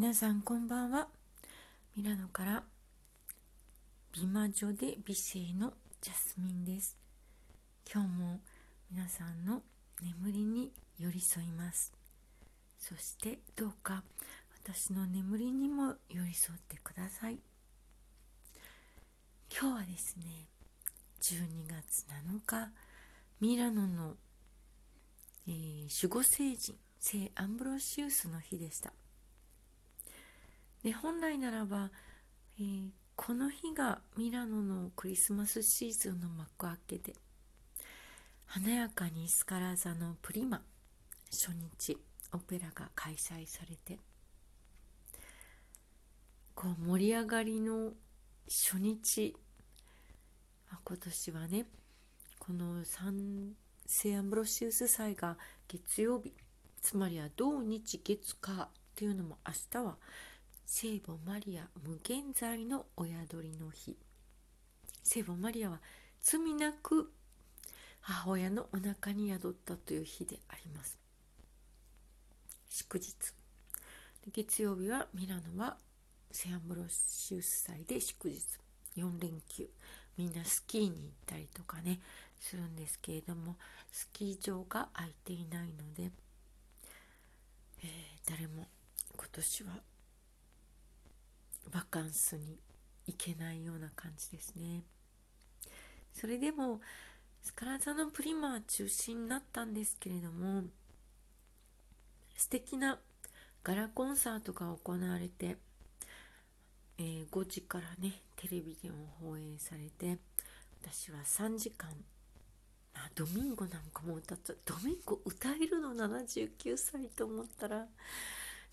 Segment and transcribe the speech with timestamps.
[0.00, 1.08] 皆さんこんばんは。
[1.96, 2.62] ミラノから
[4.12, 6.96] 美魔女で美声のジャスミンです。
[7.92, 8.40] 今日も
[8.92, 9.60] 皆さんの
[10.00, 11.92] 眠りに寄り添います。
[12.78, 14.04] そしてどうか
[14.64, 17.40] 私の眠りにも寄り添ってください。
[19.50, 20.46] 今日はですね
[21.22, 22.70] 12月7日
[23.40, 24.14] ミラノの、
[25.48, 28.92] えー、守護聖人聖アンブロシウスの日でした。
[30.82, 31.90] で本来ならば、
[32.58, 37.14] えー、この日がミラノのクリスマスシーズンの幕開けで
[38.46, 40.62] 華やかにスカラ座のプリマ
[41.30, 41.98] 初日
[42.32, 43.98] オペラが開催されて
[46.54, 47.92] こう盛り上がりの
[48.48, 49.36] 初日
[50.84, 51.66] 今年はね
[52.38, 53.52] このサン
[53.86, 55.36] セアンブロシウス祭が
[55.66, 56.32] 月曜日
[56.80, 59.96] つまりは土日月火というのも明日は
[60.70, 63.96] 聖母マリア無限在のお宿りの日。
[65.02, 65.80] 聖母マリアは
[66.20, 67.10] 罪なく
[68.00, 70.98] 母親のお腹に宿ったという日であります。
[72.68, 73.14] 祝日。
[74.30, 75.78] 月曜日はミラノは
[76.30, 78.44] セアンブロシウス祭で祝日。
[78.98, 79.70] 4連休。
[80.18, 81.98] みんなスキーに行ったりとかね
[82.38, 83.56] するんですけれども
[83.90, 86.10] スキー場が空いていないので、
[87.82, 88.66] えー、誰も
[89.16, 89.70] 今年は
[91.68, 92.58] バカンスに
[93.06, 94.82] 行けないような感じですね。
[96.12, 96.80] それでも
[97.42, 100.64] スカラ座のプリマは中心になったんですけれども
[102.36, 102.98] 素敵な
[103.62, 105.56] ガラコンサートが行われて、
[106.98, 110.18] えー、5時からねテレビでも放映されて
[110.82, 111.90] 私は3時間
[112.94, 117.86] あドミンゴなんかも歌ったドミンゴ歌えるの79歳と思ったら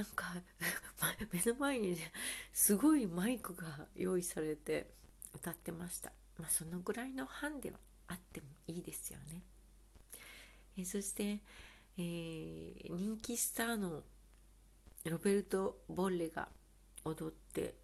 [0.00, 0.34] なんか
[1.30, 2.10] 目の前にね
[2.54, 4.94] すごいマイクが用意されて
[5.34, 6.10] 歌ってました。
[6.38, 9.42] まあそのぐらいの班ではあってもいいですよね。
[10.78, 11.40] えそして、
[11.98, 14.02] えー、人気スターの
[15.04, 16.48] ロベルト・ボッレが
[17.04, 17.74] 踊って、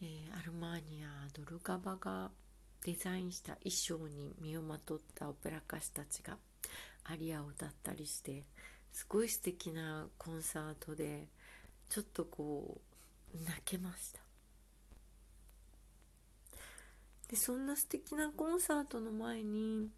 [0.00, 2.30] えー、アルマーニア・ドルガバが
[2.86, 6.38] デザインした衣装に身をまとったオペラ歌手たちが
[7.04, 8.44] アリアを歌ったりして
[8.92, 11.28] すごい素敵なコンサートで
[11.88, 12.80] ちょっとこ
[13.34, 14.20] う泣けました。
[17.28, 19.88] でそんな素敵なコンサートの前に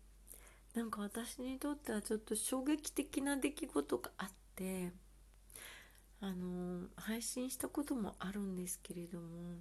[0.74, 4.92] なんか私にとってはちょっと衝撃的な出来事があって
[6.20, 9.56] あの配信したこともあるんですけれども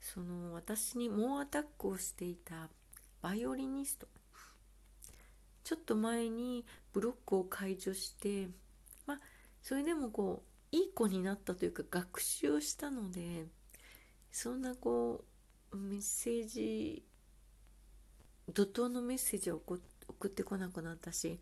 [0.00, 2.68] その私に猛アタックをしていた
[3.22, 4.06] バイオリニスト
[5.68, 6.64] ちょっと前に
[6.94, 8.48] ブロックを解除して
[9.04, 9.20] まあ
[9.60, 10.42] それでもこ
[10.72, 13.44] ういい子になったというか学習をしたので
[14.32, 15.26] そんなこ
[15.70, 17.04] うメッセージ
[18.50, 19.78] 怒涛のメッセージを送
[20.28, 21.38] ってこなくなったし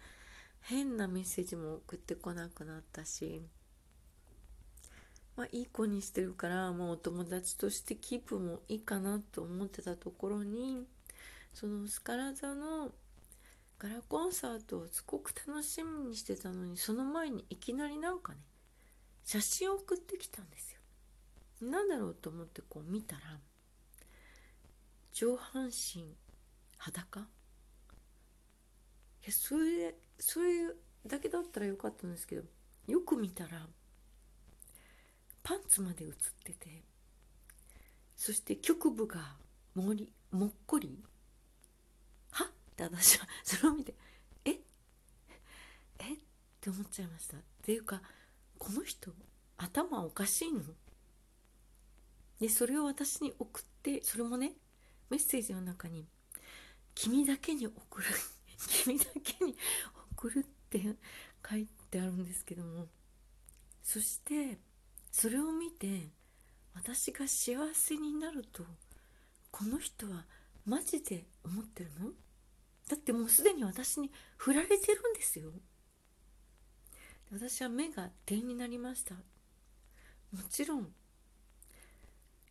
[0.60, 3.42] 変なメッセージも送ってこなくなったし
[5.36, 10.82] まあいい子にしてるからもうお友達としてキープもいいかなと思ってたところに
[11.54, 12.90] そのスカラ座の
[13.78, 18.38] ガラコンサートをすごく楽しみにしてたのにその前にいきなりなんかね
[19.24, 20.80] 写真を送ってきたんですよ。
[21.68, 23.22] なんだろうと思ってこう見たら
[25.12, 26.14] 上半身
[26.78, 27.20] 裸？
[27.20, 27.24] い
[29.26, 30.74] やそれでそれ
[31.06, 32.42] だけだったらよかったんですけど
[32.86, 33.66] よく見たら
[35.42, 36.82] パンツまで写ってて
[38.16, 39.36] そして局部が
[39.74, 40.98] もりもっこり
[42.84, 43.94] って私はそれを見て
[44.44, 44.50] え？
[44.50, 46.12] え？
[46.14, 46.16] っ
[46.60, 47.38] て思っちゃいました。
[47.38, 48.02] っていうか
[48.58, 49.10] この人
[49.56, 50.60] 頭おかしいの？
[52.38, 54.52] でそれを私に送ってそれもね
[55.08, 56.06] メッセージの中に
[56.94, 58.06] 「君だけに送る
[58.84, 59.56] 君だけに
[60.12, 60.82] 送る」って
[61.48, 62.88] 書いてあるんですけども。
[63.82, 64.58] そして
[65.12, 66.10] それを見て
[66.74, 68.64] 私が幸せになると
[69.52, 70.26] この人は
[70.64, 72.12] マジで思ってるの？
[73.06, 75.52] ってもうすでに私に振られてるんですよ。
[77.30, 79.14] 私は目が点になりました。
[79.14, 80.88] もちろん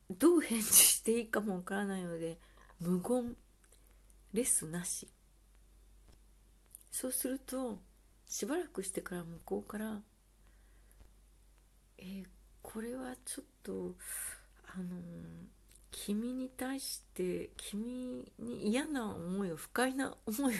[0.09, 2.39] どう返事していいかもわからないので
[2.79, 3.35] 無言
[4.31, 5.09] レスなし。
[6.89, 7.77] そうすると
[8.25, 10.01] しばらくしてから向こうから
[11.99, 12.25] 「えー、
[12.61, 13.95] これはちょっと
[14.67, 15.01] あのー、
[15.97, 20.57] 君に対して君に嫌な思いを不快な思いを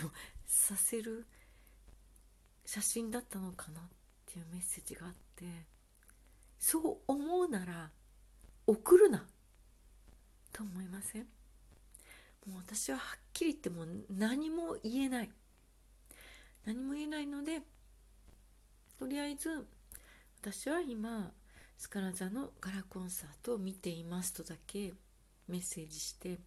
[0.48, 1.26] させる
[2.66, 3.84] 写真だったのかなっ
[4.26, 5.46] ていうメッセージがあって
[6.58, 7.90] そう思うなら
[8.66, 9.26] 送るな
[10.54, 11.24] と思いません？
[12.48, 15.30] もう私ははっきり言っても何も言えない。
[16.66, 17.62] 何も言えないので
[18.98, 19.68] とりあえず
[20.42, 21.30] 私は今
[21.78, 24.94] スカラ座のガラコンサートを見ていますとだけ
[25.48, 26.40] メッセージして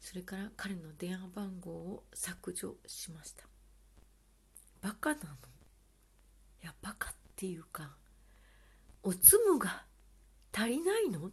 [0.00, 3.44] それから彼の電話番号を削除しました。
[4.80, 5.24] バカなの？
[6.62, 7.90] いやバカっていうか
[9.02, 9.84] おつむが
[10.52, 11.30] 足りないの？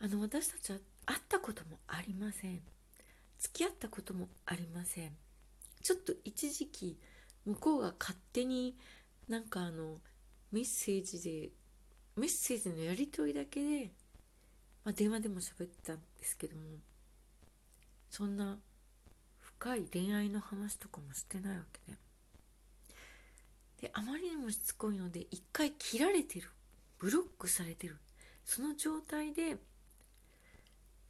[0.00, 2.60] あの私たちは会ったこともありません。
[3.38, 5.10] 付き合ったこともありません。
[5.82, 6.98] ちょっと一時期
[7.46, 8.76] 向こうが勝手に
[9.28, 9.98] なんかあの
[10.52, 11.50] メッセージで
[12.16, 13.90] メッセージのやり取りだけで、
[14.84, 16.62] まあ、電話でも喋ってたんですけども
[18.10, 18.58] そんな
[19.40, 21.98] 深い恋愛の話とかもしてないわけで。
[23.82, 26.48] であまりにもしつこいので一回切られてる
[26.98, 27.96] ブロックされてる。
[28.44, 29.56] その状態で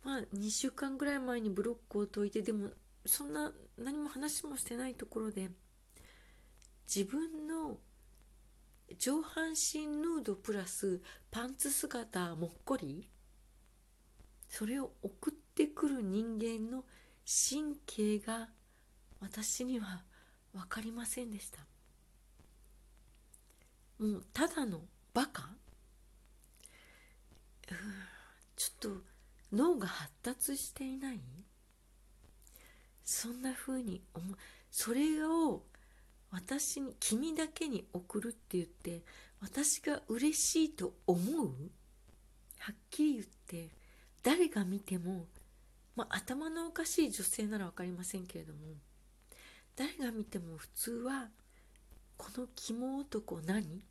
[0.05, 2.71] まあ2週間ぐらい前にブロックを解いてでも
[3.07, 5.51] そんな何も話もしてないところで
[6.87, 7.79] 自分の
[8.99, 11.01] 上半身ヌードプラス
[11.31, 13.09] パンツ姿もっこり
[14.57, 16.85] それを送ってくる人間の
[17.27, 18.51] 神経が
[19.21, 20.05] 私には
[20.53, 21.59] 分かりませんでした。
[23.99, 25.49] もうただのバカ？
[27.67, 29.03] ちょっと
[29.53, 31.19] 脳が発達していない？
[33.03, 34.37] そんな風に思う。
[34.71, 35.65] それを
[36.31, 39.03] 私に君だけに送るって言って
[39.41, 41.49] 私が嬉しいと思う？
[42.61, 43.71] はっきり言って
[44.25, 45.27] 誰が見ても、
[45.95, 48.61] まあ、頭のおかしい女性なら分かりませんけれども
[49.77, 51.29] 誰が見ても普通は
[52.17, 53.83] この肝男何？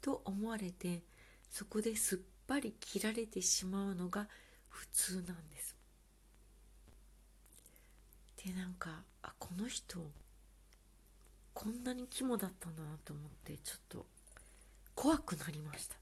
[0.00, 1.02] と思われて
[1.50, 4.26] そこですっぱり切られてしまうのが
[4.68, 5.76] 普通なんです。
[8.44, 9.98] でなんかあこの人
[11.52, 14.06] こんなに肝だったんだなと思ってちょっと
[14.94, 15.96] 怖くなりました。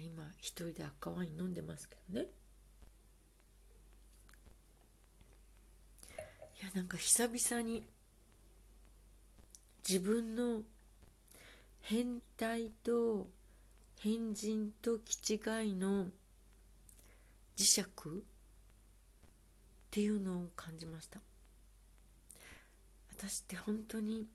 [0.00, 2.26] 今一人で赤ワイン飲んでますけどね。
[6.60, 7.86] いやなんか久々に
[9.88, 10.62] 自分の
[11.82, 13.28] 変態と
[14.00, 15.36] 変人と気違
[15.70, 16.06] いの
[17.56, 17.82] 磁石？
[17.82, 17.84] っ
[19.90, 21.20] ていうのを感じました。
[23.16, 24.26] 私って本当に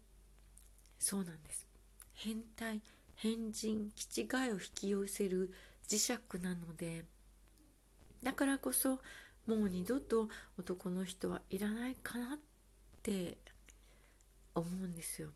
[1.00, 1.68] そうなんです。
[2.16, 2.81] 変態
[3.15, 5.54] 変人気違いを引き寄せる
[5.88, 6.12] 磁石
[6.42, 7.06] なので
[8.21, 9.00] だからこそ
[9.45, 12.39] もう二度と男の人はいらないかなっ
[13.01, 13.38] て
[14.56, 15.30] 思うんですよ。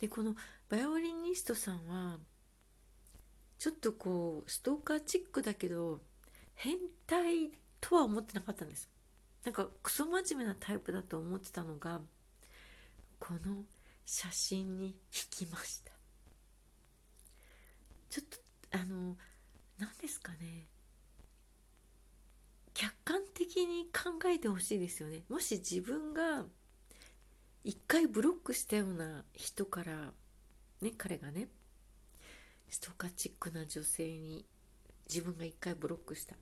[0.00, 0.34] でこの
[0.68, 2.18] バイオリニストさんは
[3.58, 6.00] ちょっとこうストーカーチックだけど
[6.54, 6.76] 変
[7.06, 7.50] 態
[7.80, 8.88] とは思ってなかったんです。
[9.44, 12.00] なんかクソ真面目なタイプだと思ってたのが
[13.18, 13.64] この
[14.04, 14.94] 写真に引
[15.30, 15.97] きました。
[18.10, 18.38] ちょっと
[18.78, 19.16] あの
[19.78, 20.66] 何ですかね。
[22.74, 25.24] 客観的に考えてほしいですよね。
[25.28, 26.44] もし自分が
[27.64, 30.12] 一回ブロックしたような人から
[30.80, 31.48] ね彼がね
[32.68, 34.44] ストーカーチックな女性に
[35.08, 36.36] 自分が一回ブロックした。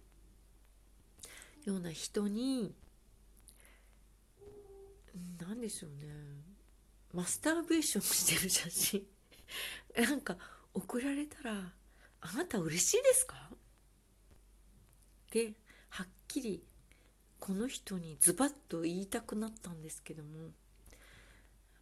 [1.65, 2.75] ような人に
[5.41, 6.13] 何でしょうね。
[7.13, 9.07] マスターベーションしてる写真。
[9.97, 10.37] なんか
[10.77, 11.73] 送られたら
[12.21, 13.51] 「あなた嬉しいですか?」
[15.33, 15.55] で
[15.89, 16.63] はっきり
[17.41, 20.53] この人にズバッと言いたくなったんですけども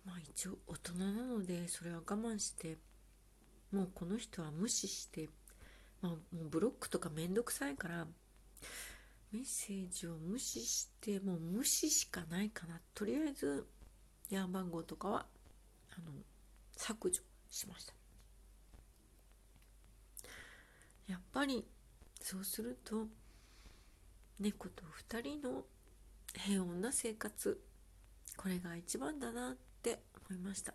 [0.05, 2.79] まあ一応大人なのでそれは我慢して
[3.73, 5.29] もうこの人は無視して、
[6.01, 8.07] まあ、もうブロックとかめんどくさいから
[9.33, 13.67] メッセージを無視してもう無視しかないかなとりあえず
[14.31, 15.27] 電話番号とかは
[15.91, 16.13] あの
[16.77, 18.04] 削除しました
[21.07, 21.65] やっぱり
[22.21, 23.07] そうすると
[24.41, 25.65] 猫と2人の
[26.35, 27.61] 平穏な生活
[28.37, 30.75] これが一番だなって思いました。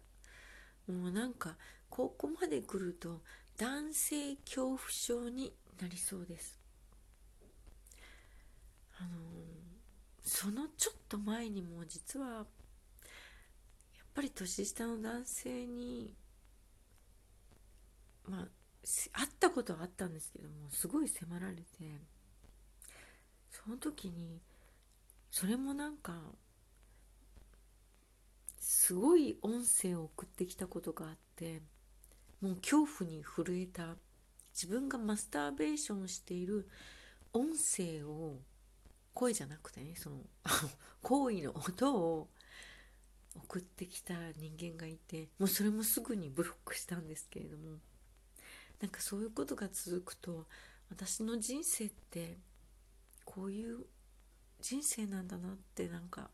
[0.88, 1.56] もうなんか
[1.90, 3.22] ここまで来ると
[3.58, 6.58] 男性恐怖症になりそうです。
[8.98, 9.10] あの
[10.24, 12.46] そのちょっと前にも実はやっ
[14.14, 16.14] ぱり年下の男性に
[18.28, 18.48] まあ
[19.12, 21.64] 会ったことはあったんですけどもすごい迫られて。
[23.50, 24.42] その時に
[25.32, 26.14] それもなんか
[28.60, 31.62] すごい音声を送ってきたことがあって
[32.42, 33.96] もう恐怖に震えた。
[34.54, 36.68] 自分がマスターベーションしている
[37.32, 38.40] 音声を
[39.14, 40.26] 声じゃなくてねその
[41.02, 42.30] 行為の音を
[43.36, 47.78] 送ってきた人間がいてもうそれもすぐにブロックしたんですけれども
[48.82, 50.46] なんかそういうことが続くと
[50.90, 52.38] 私の人生って
[53.26, 53.86] こういう
[54.62, 56.30] 人生なんだなってなんか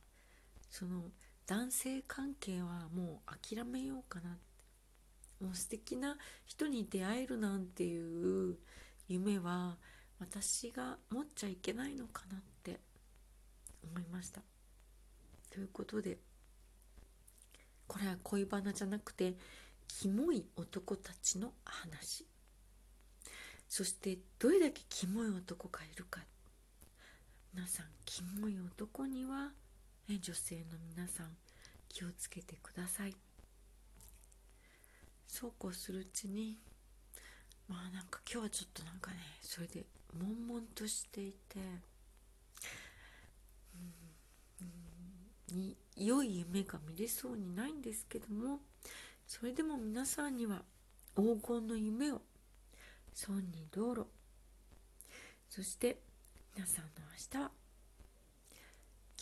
[0.70, 1.06] その
[1.48, 4.38] 男性関係はもう諦めようかな
[5.42, 8.58] もう素敵な人に出会えるなんていう
[9.08, 9.78] 夢は
[10.20, 12.80] 私が持っちゃいけないのかなって
[13.84, 14.42] 思いました。
[15.52, 16.18] ということで
[17.88, 19.36] これは恋バナじゃなくて
[19.88, 22.26] キモい男たちの話
[23.68, 26.22] そしてどれだけキモい男がいるか。
[27.54, 29.52] 皆さんキモい男には、
[30.08, 31.36] 女性の皆さん
[31.90, 33.16] 気をつけてください。
[35.28, 36.58] そうこうするうちに
[37.68, 41.60] まあなんか今日はちょっとなんかねそれで悶々としていて、
[45.52, 48.60] うん、に良い夢が見れそうにないんですけども
[49.28, 50.62] それでも皆さんには
[51.18, 52.22] 黄金の夢を
[53.16, 54.06] 損に道路。
[55.50, 55.98] そして
[56.54, 56.92] 皆さんの
[57.34, 57.52] 明日は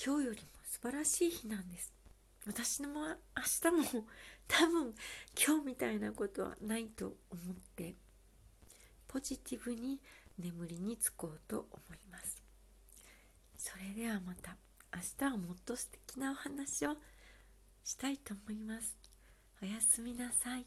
[0.03, 1.93] 今日よりも素晴らしい日なんです。
[2.47, 3.15] 私の明
[3.61, 4.05] 日も
[4.47, 4.95] 多分
[5.47, 7.93] 今日みたいなことはないと思って
[9.07, 9.99] ポジティブに
[10.39, 12.41] 眠りにつこうと思います。
[13.55, 14.57] それではまた
[14.91, 16.97] 明日はもっと素敵なお話を
[17.83, 18.97] したいと思います。
[19.61, 20.65] おやすみなさい。